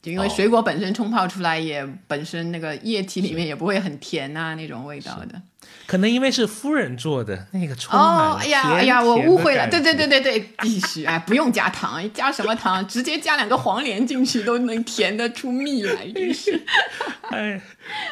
[0.00, 5.42] 就因为水果本身冲泡出来也本身那个液体里面也不会很甜啊那种味道的。
[5.86, 12.86] 可能因为是夫人做的那个充满哦，哎呀哎呀，我误会了，对对对对对，必须哎，不用加糖，加什么糖？
[12.86, 16.62] 直接加两个黄连进去都能甜得出蜜来，真是。
[17.30, 17.60] 哎，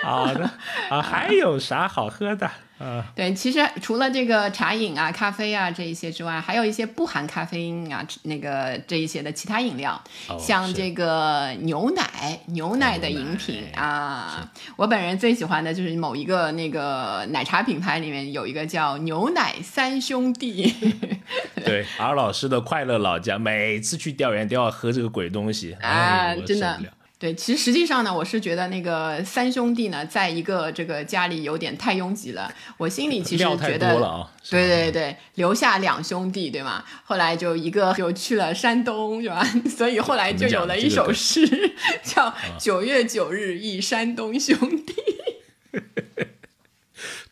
[0.02, 0.50] 好的
[0.88, 2.50] 啊，还有啥好喝的？
[2.78, 9.98] 啊，对，其实除了这个茶饮啊、咖啡啊这一些之外，还有一些不含咖啡因啊，那个这一些的其他饮料，
[10.38, 14.46] 像这个牛奶、牛奶的饮品啊。
[14.76, 20.74] 我本人最喜欢的就是某一个那个奶茶品牌里面有一个叫牛奶三兄弟。
[21.62, 26.80] 对，，R 老师的快乐老家，每次去调研都要喝这个鬼东西啊，真的。
[27.18, 32.50] 对，其实实际上呢，我是觉得那个三兄弟呢，在一个这个家里有点太拥挤了。
[32.78, 36.82] 我心里其实觉得，对对对，留下两兄弟，对吗？
[37.04, 39.44] 后来就一个就去了山东，是吧？
[39.68, 41.46] 所以后来就有了一首诗，
[42.02, 44.94] 叫“九月九日忆山东兄弟”。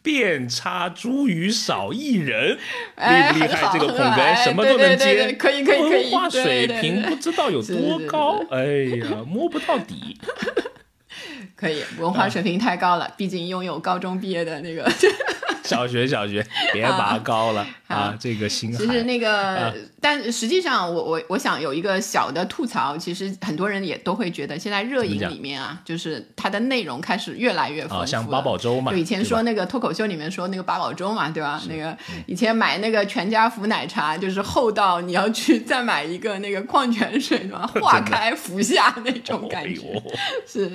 [0.05, 2.59] 遍插茱萸少一人，
[2.95, 3.71] 厉不厉害？
[3.73, 6.03] 这个捧哏什么都能接，可以可以可以。
[6.05, 8.65] 文化水平不知道有多高，哎
[9.01, 10.21] 呀，摸不到底。
[11.57, 14.87] 可以，文化水平太高了，毕竟拥有高中毕业的那个。
[15.65, 18.15] 小学，小学，别拔高了啊！
[18.21, 28.05] 这个心其实那个，但实际上，我我我想有一个小的吐槽，其实很多人也都会觉得，现在热饮里面啊，就是它的内容开始越来越丰富。
[28.07, 31.63] 像八宝粥嘛，就以前说那个脱口秀里面说那个八宝粥嘛，对吧？
[31.67, 31.97] 那个
[32.27, 37.67] 以前买那个全家福奶茶，就是厚到你要去 再买一个那个矿泉水，对吧？
[37.81, 40.03] 化开服下那种感觉，
[40.47, 40.71] 是。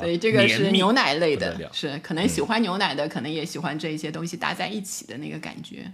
[0.00, 3.99] 所以这个是牛奶类的，是可能喜欢牛奶的，可能也喜欢这。
[4.00, 5.92] 一些东西搭在一起的那个感觉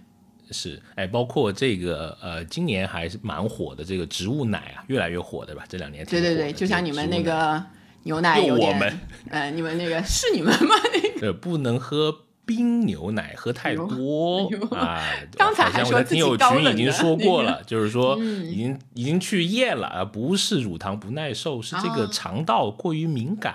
[0.53, 5.65] 是，哎，包括这个呃，今年还是蛮火的这个植物奶啊，越来越火，对吧？
[5.69, 7.61] 这两年对对对，就像你们那个
[8.05, 10.77] 牛奶有点，呃，你们那个是你们吗？
[11.21, 15.03] 呃，不能喝冰牛奶，喝太多啊。
[15.37, 23.55] 刚才还说听友群已经说过了，就是说已经已经去验了，而不是乳糖不耐受，是这个肠道过于敏感。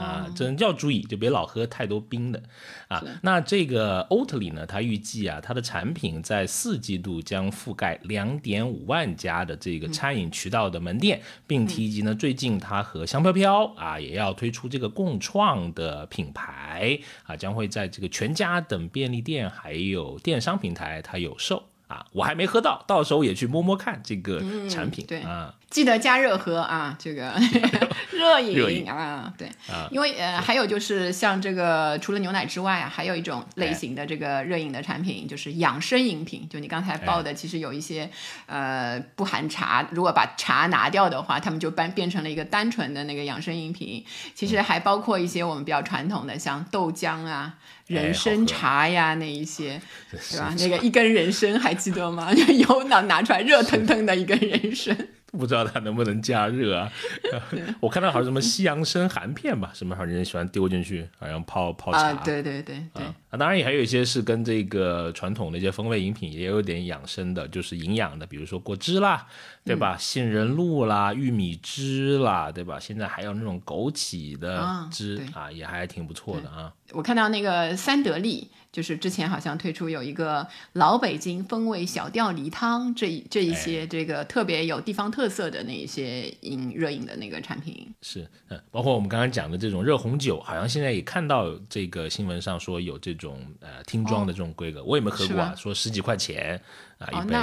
[0.00, 2.42] 啊，真要注意，就别老喝太多冰的
[2.88, 3.02] 啊。
[3.22, 21.62] 那这个欧特里呢，它预计啊，它的产品在四季度将覆盖两点五万家的这个餐饮渠道的门店，并提及呢，最近它和香飘飘啊也要推出这个共创的品牌啊，将会在这个全家等便利店还有电商平台它有售。
[21.88, 25.06] 啊，我还没喝到，到时候也去摸摸看这个产品。
[25.06, 27.34] 对啊，记得加热喝啊，这个
[28.12, 29.50] 热饮啊，对，
[29.90, 36.46] 因为呃，还有就是像这个除了牛奶之外啊，还有一种类型的这个热饮的产品，就是养生饮品。
[36.50, 38.10] 就你刚才报的，其实有一些
[38.44, 44.04] 呃不含茶，如果把茶拿掉的话，他们就变变成了一个单纯的那个养生饮品。
[44.34, 47.54] 其实还包括一些我们比较传统的，像豆浆啊。
[47.88, 49.80] 人参茶呀，那一些，
[50.30, 50.54] 对吧？
[50.58, 52.32] 那个一根人参还记得吗？
[52.68, 54.96] 油脑拿出来，热腾腾的一根人参。
[55.36, 56.90] 不知道它能不能加热啊？
[57.80, 62.12] 我看到好像什么西洋参含片吧，什么好像人喜欢丢进去，好像泡泡茶。
[62.24, 63.04] 对对对对。
[63.04, 69.26] 啊，当然也还有一些是跟这个传统的一些风味饮品也有点养生的，就是营养的，比如说果汁啦，
[69.64, 69.96] 对吧？
[69.98, 72.80] 杏仁露啦，玉米汁啦，对吧？
[72.80, 76.72] 现在还有那种枸杞的汁啊，也还挺不错的啊。
[76.92, 78.48] 我看到那个三得利。
[78.70, 96.60] 就是之前好像推出有一个老北京风味小吊梨汤，这这一些这个特别有地方特色的那一些饮热饮的那个产品是，嗯，包括我们刚刚讲的这种热红酒，好像现在也看到这个新闻上说有这种呃听装的这种规格，我也没喝过啊，说十几块钱
[96.98, 97.34] 啊一杯。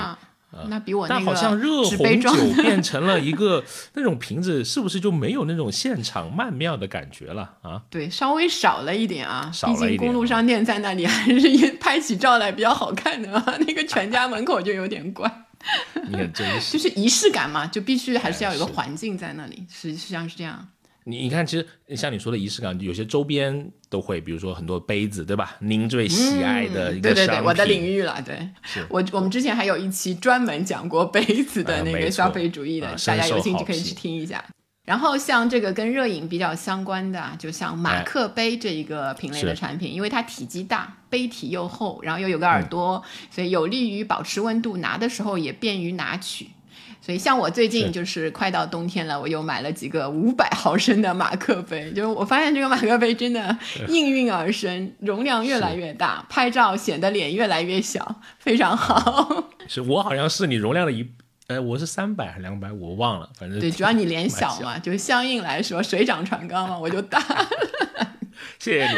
[0.70, 3.62] 那比我但好像热红酒变成了 一个
[3.94, 7.84] 那种瓶子，是不是就没有那种现场曼妙的感觉了啊？
[7.90, 9.52] 对，稍微少了一点啊。
[9.52, 9.98] 少了一点。
[9.98, 13.30] 公路商店在那里还是拍起照来比较好看的，
[13.68, 15.30] 那个全家门口就有点怪。
[16.08, 16.78] 你很真实。
[16.78, 20.68] 就是仪式感嘛，就必须还是要有个环境在那里，实际上是这样。
[21.08, 25.56] 你你看，其实像你说的仪式感，有些周边都会，比如说很多杯子，对吧？
[25.60, 28.20] 您最喜爱的一个对对对，我的领域了。
[28.24, 28.50] 对，
[28.90, 34.44] 我我们之前还有一期专门讲过杯子的那个消费主义的，大家有兴趣可以去听一下。
[34.86, 46.48] 然后像这个跟热饮比较相关的，就像马克杯这一个品类的产品，因为它体积大，杯体又厚，然后又有个耳朵，所以有利于保持温度，拿的时候也便于拿取。
[47.02, 53.56] 所以像我最近就是快到冬天了，我又买了几个五百毫升的马克杯，就是我发现这个马克杯真的
[53.90, 59.52] 应运而生，容量越来越大，拍照显得脸越来越小，非常好。
[59.68, 61.08] 是我好像是你容量的一，
[61.48, 67.20] 呃，我是三百还是两百，我忘了，反正对，主要你脸小嘛，就相应来说水涨船高嘛，我就大。
[68.58, 68.98] 谢谢你。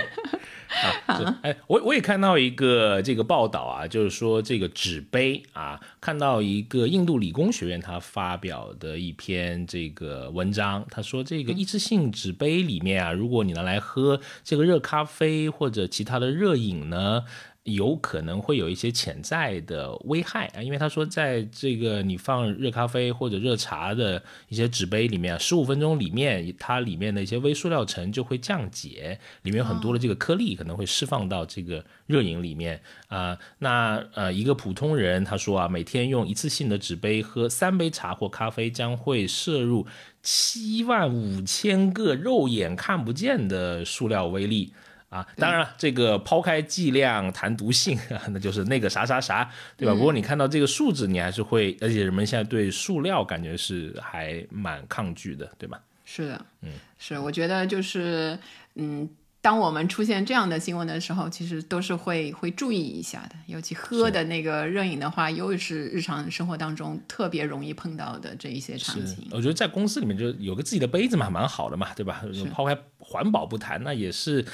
[1.07, 17.25] 啊， 哎，我我也看到一个这个报道啊，就是说这个纸杯啊，看到一个印度理工学院他发表的一篇这个文章，他说这个一次性纸杯里面啊，如果你拿来喝这个热咖啡或者其他的热饮呢。
[17.67, 33.37] 有可能会有一些潜在的危害啊，因为他说，在这个你放热咖啡或者热茶的一些纸杯里面，十五分钟里面，它里面的一些微塑料层就会降解，里面有很多的这个颗粒可能会释放到这个热饮里面啊。
[33.59, 39.85] 那呃，一个普通人他说啊，每天用一次性的纸杯喝三杯茶或咖啡，将会摄入
[40.23, 44.71] 七万五千个肉眼看不见的塑料微粒。
[45.09, 47.97] 啊，当然了，这个抛开剂量谈毒性，
[48.29, 49.93] 那就是那个啥啥啥，对吧？
[49.93, 55.79] 不过你看到这个数字，你还是会，而且人们现在对塑料感觉是还蛮抗拒的，对吧？
[56.03, 58.37] 是的，嗯，是，我觉得就是，
[58.75, 59.09] 嗯。
[59.39, 63.35] 当我们出现这样的新闻的时候，其实都是会会注意一下的。
[63.45, 69.25] 尤其喝的那个热饮的话，又是日常生活当中特别容易碰到的这一些场景。
[69.31, 72.21] 我觉得在公司里面就有个自己的杯子嘛，蛮好的嘛，对吧？
[72.51, 74.45] 抛开环保不谈，那也是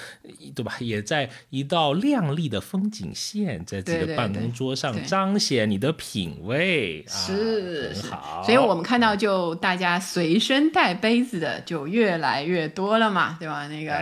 [0.54, 0.76] 对吧？
[0.80, 8.44] 也在一道亮丽的风景线，在自己的办公桌上彰显你的品味，是很好。
[8.44, 13.68] 所以我们看到，就大家随身带杯子的就越来越多了嘛，对吧？
[13.70, 14.00] 那个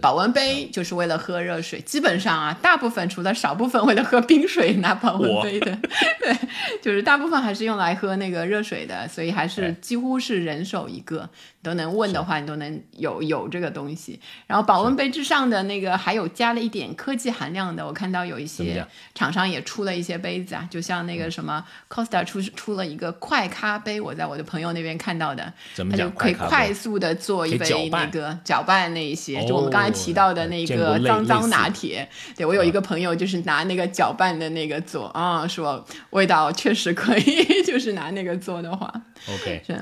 [0.00, 0.31] 保温。
[0.32, 5.78] 杯就是为了喝热水，基本上啊，大部分除了少部分为了喝冰水拿保温杯的，
[6.20, 6.36] 对，
[6.80, 11.28] 就是大部分还是用来喝那个热水的，所以还是几乎是人手一个。
[11.62, 14.18] 都能问的话，你都能有有这个东西。
[14.48, 25.52] 然后保温杯之上的那个还有加了一点科技含量的，我看到有一些厂商也出了一些杯子啊，就像那个什么 Costa 出出了一个快咖杯，我在我的朋友那边看到的，
[25.88, 32.08] 它就可以快速的做一杯那个搅拌那一些，就我们刚才提到的那个脏脏拿铁。
[32.36, 38.92] 对我有一个朋友就是拿那个搅拌的那个做啊，说味道确实可以， 就是拿那个做的话
[39.28, 39.78] ，OK 是。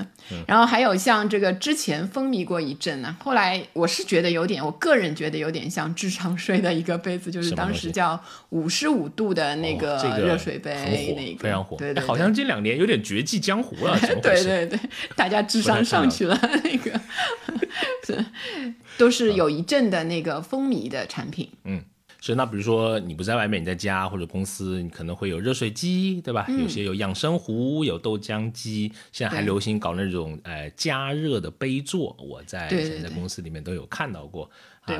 [0.47, 14.79] 然后还有像这个之前风靡过一阵呢，后来我是觉得有点，我个人觉得有点像智商税的一个杯子，就是当时叫五十五度的那个热水杯，那个非常火，对对，好像这两年有点绝迹江湖了， 对对对，
[15.15, 16.91] 大家智商上去了， 那个
[17.59, 17.69] 是
[18.97, 21.83] 都是有一阵的那个风靡的产品，嗯。
[22.23, 26.45] 是，那比如说你不在外面，你在家或者公司，你可能会有热水机，对吧？
[26.49, 34.45] 有些有养生壶，有豆浆机，现在还流行搞那种呃加热的杯座，我在现在公司里面都有看到过。
[34.45, 34.51] 对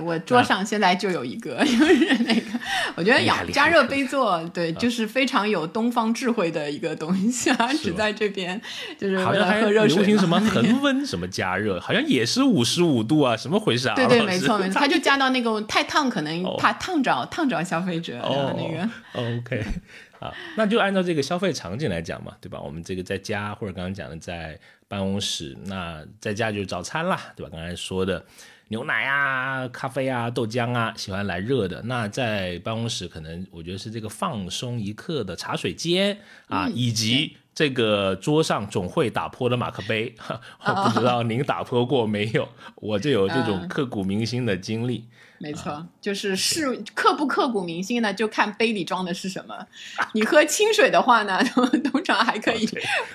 [0.01, 2.59] 我桌上现在就有一个， 就是那个，
[2.95, 8.61] 我觉得养加热杯座，对，就是非常有东方智慧的一个东西啊，只在这边，
[8.97, 13.95] 就是好像还流行什么恒 温什么加热，好像也是五十五度啊，什么回事啊？
[13.95, 18.13] 对对，没错没错，他就加到那个太烫，可能怕烫着烫着消费者
[18.55, 18.89] 那个。
[19.13, 19.65] OK，
[20.19, 22.61] 啊，那就按照这个消费场景来讲嘛，对吧？
[22.61, 27.49] 我们这个在家或者刚刚讲的在办公室，那在家就是早餐啦，对吧？
[27.51, 28.23] 刚才说的。
[28.71, 31.81] 牛奶啊，咖啡啊，豆浆啊，喜欢来热的。
[31.84, 40.15] 那在办公室，可能我觉得是这个放松一刻的茶水间啊，以及这个桌上总会打破的马克杯。
[40.63, 42.47] 我 不知道您打破过没有？
[42.75, 45.05] 我就有这种刻骨铭心的经历。
[45.41, 49.65] 没错，就是是刻不刻骨铭心呢，就看杯里装的是什么。
[50.13, 51.43] 你喝清水的话呢，
[51.91, 52.65] 通常还可以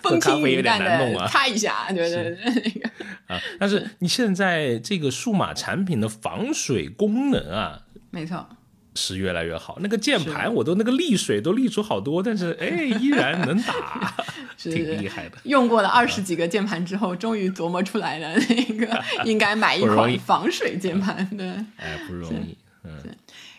[0.02, 2.90] 风轻云淡的擦一下，对对对，那个
[3.28, 3.40] 啊。
[3.60, 8.48] 但是你现在这个数码产品的防水功能啊，没错。
[8.96, 14.14] 是越来越好，那个键盘我都那个沥水都沥出好多，但是哎，依然能打，
[14.58, 15.36] 挺厉害的。
[15.44, 21.44] 用过了二十几个键盘之后，终于琢磨出来了，那个 应该买一款防水键盘的。
[21.76, 22.56] 哎，不容易。
[22.82, 22.90] 嗯。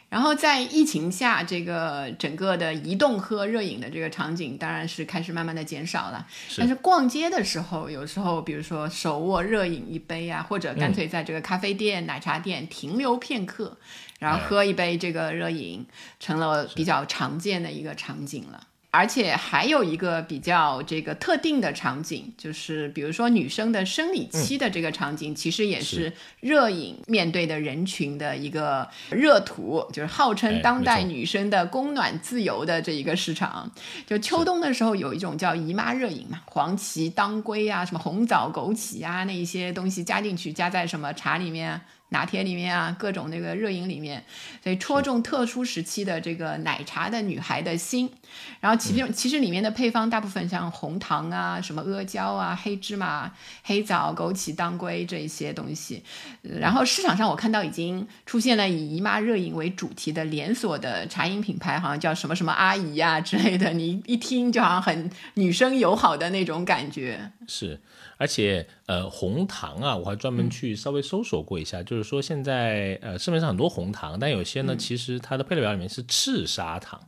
[0.09, 6.25] 然后在疫情下，这个整个的移动喝热饮的这个场景，当然是开始慢慢的减少了。
[6.57, 13.77] 但是逛街的时候，有时候比如说手握热饮一杯啊，或者干脆在这个咖啡店、奶茶店停留片刻。
[14.19, 15.85] 然后喝一杯这个热饮，
[16.19, 18.67] 成了比较常见的一个场景了。
[18.89, 33.69] 而且还有一个比较这个特定的场景，就是比如说女生的生理期的这个场景，其实也是热饮面对的人群的一个热图，就是号称当代女生的供暖自由的这一个市场。
[34.07, 41.79] 就秋冬的时候有一种叫姨妈热饮嘛，黄芪、当归啊，什么红枣、枸杞啊，那一些东西加进去，加在什么茶里面。
[42.09, 44.23] 拿铁里面啊，各种那个热饮里面，
[44.63, 48.11] 所以戳中特殊时期的这个奶茶的女孩的心。
[48.59, 53.31] 然后其实其实里面的配方大部分像红糖啊、什么阿胶啊、黑芝麻、
[53.63, 56.03] 黑枣、枸杞、当归这一些东西。
[56.41, 63.71] 然后市场上我看到已经出现了以姨妈热饮为主题的连锁的茶饮品牌，好像叫什么什么阿姨呀之类的。
[63.73, 67.31] 你一听就好像很女生友好的那种感觉。
[67.47, 67.79] 是。
[68.19, 76.99] 而且，呃，红糖啊，我还专门去稍微搜索过一下，就是说现在，呃，市面上很多红糖，但有些呢，其实它的配料表里面是赤砂糖，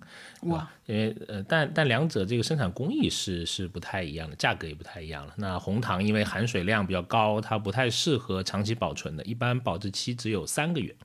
[0.43, 5.33] 哇，因为，呃，但但两者这个生产工艺是是不太一样的，价格也不太一样了。
[5.35, 10.95] 那红糖因为含水量比较高，它不太适合长期保存的，一般保质期只有三个月。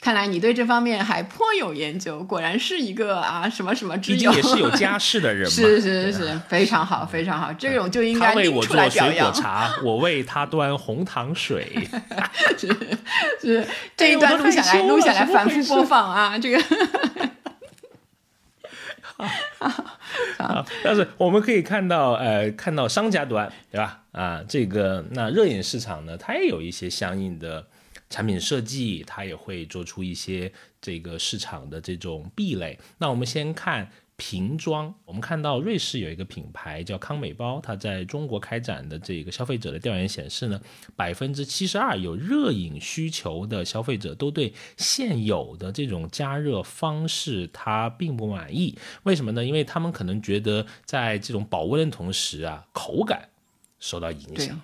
[0.00, 9.32] 看来你对这方面还颇有研究，果然是一个啊什么什么之友，也是有家 室的人，是是是，非常好非常好，这种就应该拎出来表扬。
[9.32, 11.86] 茶， 我为他端红糖水，
[12.58, 12.66] 是
[13.40, 13.66] 是，
[13.96, 17.31] 这一段录下来录下来反复播放啊，这个。
[20.84, 24.02] 但是我们可以看到，呃，看到商家端，对吧？
[24.12, 27.66] 啊，这个那热饮市场呢，它也有一些相应的。
[28.10, 30.52] 产品设计，它也会做出一些
[30.82, 32.78] 这个市场的这种壁垒。
[32.98, 40.60] 那我们先看瓶装，我们看到瑞士有一个品牌叫康美包，它在中国开展的这个消费者的调研显示呢，
[40.94, 48.78] 百分之七十二有热饮需求的消费者都对现有的这种加热方式它并不满意。
[49.02, 49.44] 为什么呢？
[49.44, 53.28] 因为他们可能觉得在这种保温的同时啊，口感
[53.80, 54.60] 受到影响。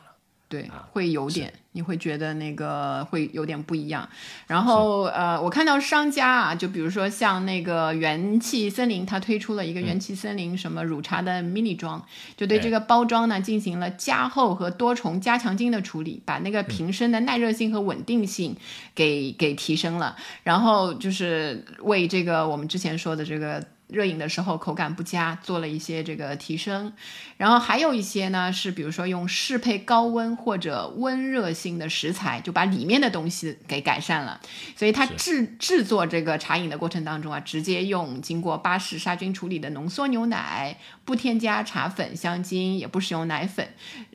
[0.48, 4.08] 对，会有点，你会觉得那个会有点不一样。
[4.46, 12.02] 然后，呃，我看到商家啊，就比如说像那个元气森林，它推出了一个元气森林什么乳茶的 mini 装，
[12.34, 18.56] 就对这个包装呢进行了加厚和多重加强筋的处理，把那个瓶身的耐热性和稳定性
[18.94, 20.16] 给给提升了。
[20.42, 23.62] 然后就是为这个我们之前说的这个。
[23.88, 26.92] 热饮的时候口感不佳，做了一些这个提升，
[27.36, 34.40] 然后还有一些呢是比如说用适配高温或者温热性的食材，就把里面的东西给改善了。
[34.76, 43.66] 所以它制制作这个茶饮的过程当中啊，直接用经过巴氏杀菌处理的浓缩牛奶，不添加茶粉、香精，也不使用奶粉，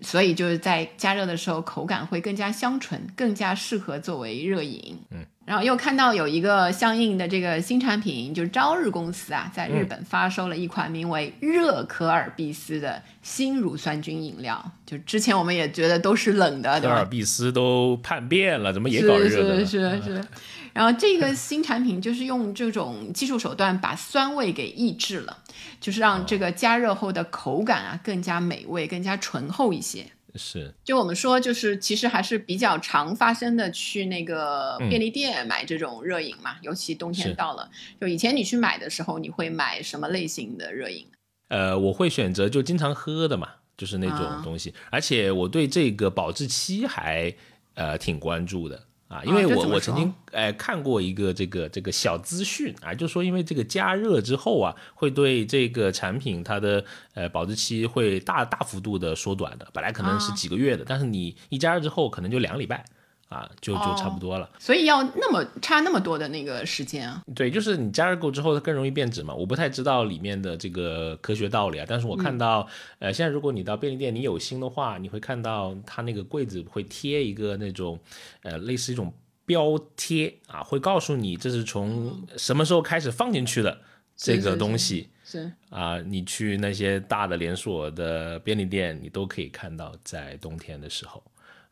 [0.02, 5.00] 所以就是在加热的时候口感会更加香醇，更加适合作为热饮。
[5.10, 5.26] 嗯。
[5.46, 14.72] 然后又看到有一个相应的这个新产品，就是朝日公司啊，在日本发售了一款名为“热可尔必斯”的新乳酸菌饮料。
[14.86, 19.66] 就之前我们也觉得都是冷的，对可 尔必斯都叛变了，怎么也搞热的？
[19.66, 20.26] 是是是。
[20.72, 25.38] 然后这个新产品就是用这种技术手段把酸味给抑制了，
[25.80, 30.08] 就是让这个加热后的口感啊更加美味、更加醇厚一些。
[30.36, 37.70] 是，就我们说，就是其实还是比较常发生的，去那个便利店买这种热饮嘛，尤其冬天到了。
[38.02, 41.06] 就以前你去买的时候，你会买什么类型的热饮？
[41.50, 47.32] 呃，我会选择就经常喝的嘛，就是那种东西，而且我对这个保质期还
[47.76, 48.88] 呃挺关注的。
[49.14, 56.84] 啊，因为我我曾经哎看过一个这个这个小资讯啊，就说因为这个加热之后啊，会对这个产品它的
[57.14, 62.84] 呃保质期会大大幅度的缩短的，本来可能是几个月的，但是你一加热之后可能就两个礼拜。
[63.30, 67.24] 啊，就就差不多了，所以要那么差那么多的那个时间啊？
[67.34, 69.34] 对，就是你加热够之后，它更容易变质嘛。
[69.34, 72.68] 我不太知道里面的这个科学道理啊，但是我看到，
[73.00, 78.00] 呃，现在如果你到便利店，你有心的话，你会看到它那个柜子会贴一个那种，
[78.44, 79.12] 呃，类似一种
[79.48, 83.76] 标贴啊，会告诉你这是从什么时候开始放进去的
[84.16, 85.10] 这个东西。
[85.26, 91.24] 是啊，你去那些大的连锁的便利店，你都可以看到，在冬天的时候。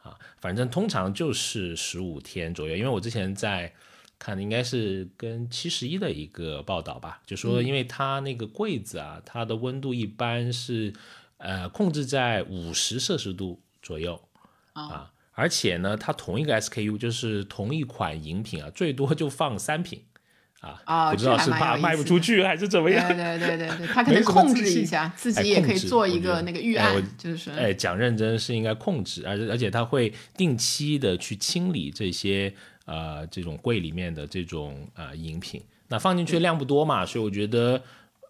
[0.04, 3.74] 啊，反正通常就是十五天左右，因为我之前在
[4.18, 10.93] 看，应该是跟七十一的一个报道吧，就说因为它那个柜子啊，它的温度一般是
[11.38, 14.22] 呃控制在五十摄氏度左右
[14.74, 20.04] 啊，而且呢，它同一个 SKU 就是同一款饮品啊，最多就放三瓶。
[20.62, 23.07] 啊，不知道是怕卖不出去还是怎么样？
[23.09, 32.53] 对对对他可能控制一下，自己也可以做一个那个预案，就是哎，讲认真是应该控制，而而且他会定期的去清理这些
[32.86, 37.82] 呃这种柜里面的这种呃饮品，那放进去量不多嘛，所以我觉得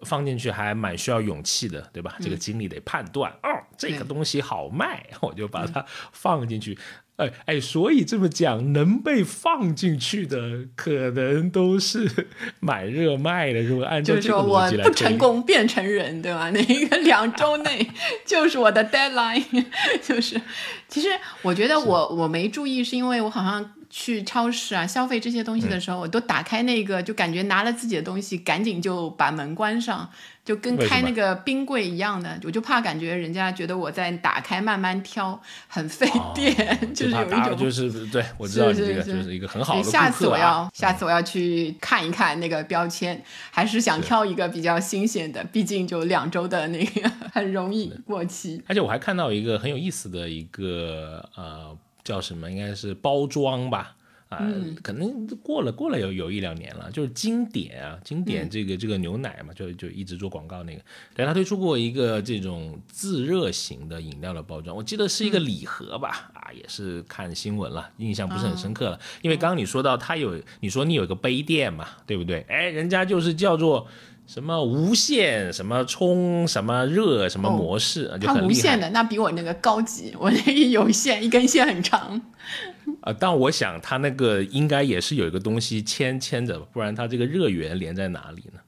[0.06, 2.16] 放进去还蛮需要勇气的，对吧？
[2.22, 6.78] 这个经理得判断，哦，这个东西好卖， 我就把它放进去。
[7.22, 12.28] 哎哎，所以这么讲，能被放进去的，可能都是
[12.60, 13.86] 买热卖的，如果？
[13.86, 16.50] 按照就是说我不成功变成人，对吧？
[16.56, 17.88] 那一个两周内
[18.26, 19.44] 就是我的 deadline，
[20.02, 20.40] 就是，
[20.88, 21.10] 其实
[21.42, 23.72] 我觉得我我没注意，是因为我好像。
[23.92, 30.10] 去超市啊，消费这些东西的时候，我都打开那个，就感觉拿了自己的东西，赶紧就把门关上，
[30.46, 32.40] 就跟开那个冰柜一样的。
[32.46, 35.38] 我就怕感觉人家觉得我在打开慢慢挑，
[35.68, 43.22] 很费电，就是有一种就是对我知道这个就是一个很好的下次我要下次我要去看一看那个标签，
[43.52, 48.64] 还是想挑一个比较新鲜的，毕竟就两周的那个 很容易过期。
[48.68, 51.78] 而且我还看到一个很有意思的一个呃。
[52.04, 52.50] 叫什么？
[52.50, 53.96] 应该是包装吧，
[54.30, 54.50] 啊，
[54.82, 56.90] 可能过了过了有有一两年了。
[56.92, 60.82] 就是经典啊，经典这个这个牛奶嘛，就就一直做广告那个。
[61.16, 69.00] 对，他推出过一个这种自热型的饮料的包装，我记得是一个礼盒吧，啊，也是看新闻了，印象不是很深刻了。
[69.22, 72.42] 因为刚刚你说到他有，你说你有一个杯垫嘛，对不对？
[72.48, 73.88] 哎，人家就是叫做。
[74.28, 78.18] 什么无线什么充什么热什么模式啊？
[78.22, 82.22] 它无线的那比我那个高级，我那个有线一根线很长。
[83.02, 88.60] 啊，但我想它那个应该也是有一个东西牵牵着，不然它这个热源连在哪里呢？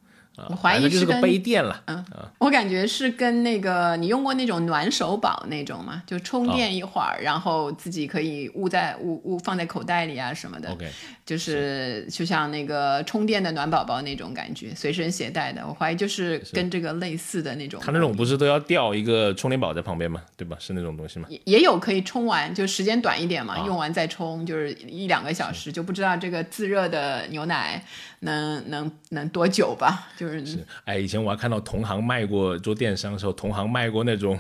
[0.50, 1.82] 我怀疑是个杯垫了。
[1.86, 2.04] 嗯，
[2.40, 6.02] 我感觉是跟那个你用过那种暖手宝那种嘛？
[6.08, 10.72] 就充电一会儿，然后自己可以捂在捂捂放在口袋里啊什么的。
[10.72, 10.90] OK，
[11.26, 15.64] 就是就像那个充电的暖宝宝那种感觉，随身携带的。
[15.68, 17.80] 我怀疑就是跟这个类似的那种。
[17.84, 20.22] 它那种不是都要吊一个充电宝在旁边吗？
[20.36, 20.58] 对吧？
[20.60, 21.28] 是那种东西吗？
[21.30, 27.84] 也也有可以充完，就时间短一点嘛，用完再充，就是一两个小时，就不知道这个自热的牛奶
[28.24, 30.10] 能能能多久吧。
[30.18, 34.40] 就是哎，以前我还看到同行卖过做电商的时候，同行卖过那种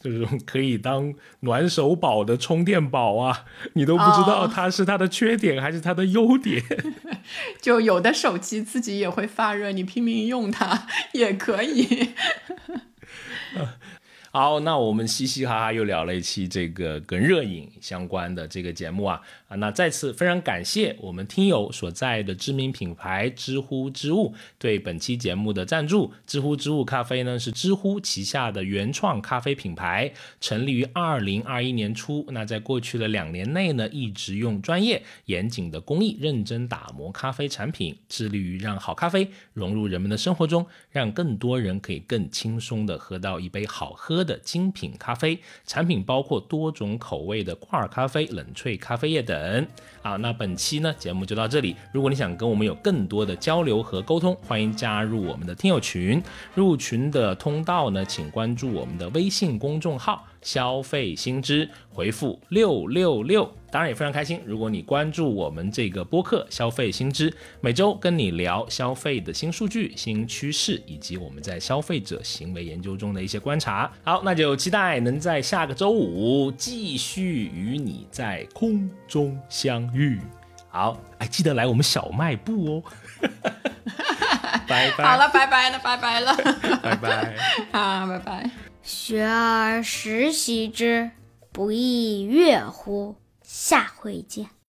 [0.00, 6.62] 就是可以当暖手宝的充电宝啊，你都不知道它是它的缺点还是它的优点。
[7.60, 12.14] 就有的手机自己也会发热，你拼命用它也可以。
[14.40, 26.12] 好，那我们嘻嘻哈哈又聊了一期这个跟热饮相关的这个节目啊啊，那再次非常感谢我们听友所在的知名品牌知乎知物对本期节目的赞助。
[26.24, 32.24] 知乎知物咖啡呢是知乎旗下的原创咖啡品牌，成立于二零二一年初。
[32.28, 44.27] 那在过去的两年内呢，一直用专业严谨的工艺认真打磨咖啡产品，致力于让好咖啡融入人们的生活中，让更多人可以更轻松的喝到一杯好喝。
[44.28, 49.66] 的精品咖啡产品包括多种口味的挂耳咖啡、冷萃咖啡液等。
[50.02, 51.74] 啊，那本期呢节目就到这里。
[51.92, 56.22] 如果你想跟我们有更多的交流和沟通，欢迎加入我们的听友群。
[56.54, 60.27] 入群的通道呢，请关注我们的微信公众号。
[60.42, 64.40] 消费新知，回复六六六，当然也非常开心。
[64.46, 67.30] 如果你关注我们这个播客《消费新知》，
[67.60, 73.90] 每周跟你聊消费的新数据、新趋势，以及我们在消费者行为研究中的一些观察。
[74.04, 80.20] 好，那就期待能在下个周五继续与你在空中相遇。
[80.70, 82.82] 好，哎，记得来我们小卖部哦。
[84.68, 85.04] 拜拜。
[85.04, 86.36] 好了，拜拜了，拜拜了，
[86.82, 87.34] 拜拜。
[87.72, 88.67] 好，拜拜。
[88.90, 91.10] 学而时习之，
[91.52, 93.16] 不亦说乎？
[93.42, 94.48] 下回见。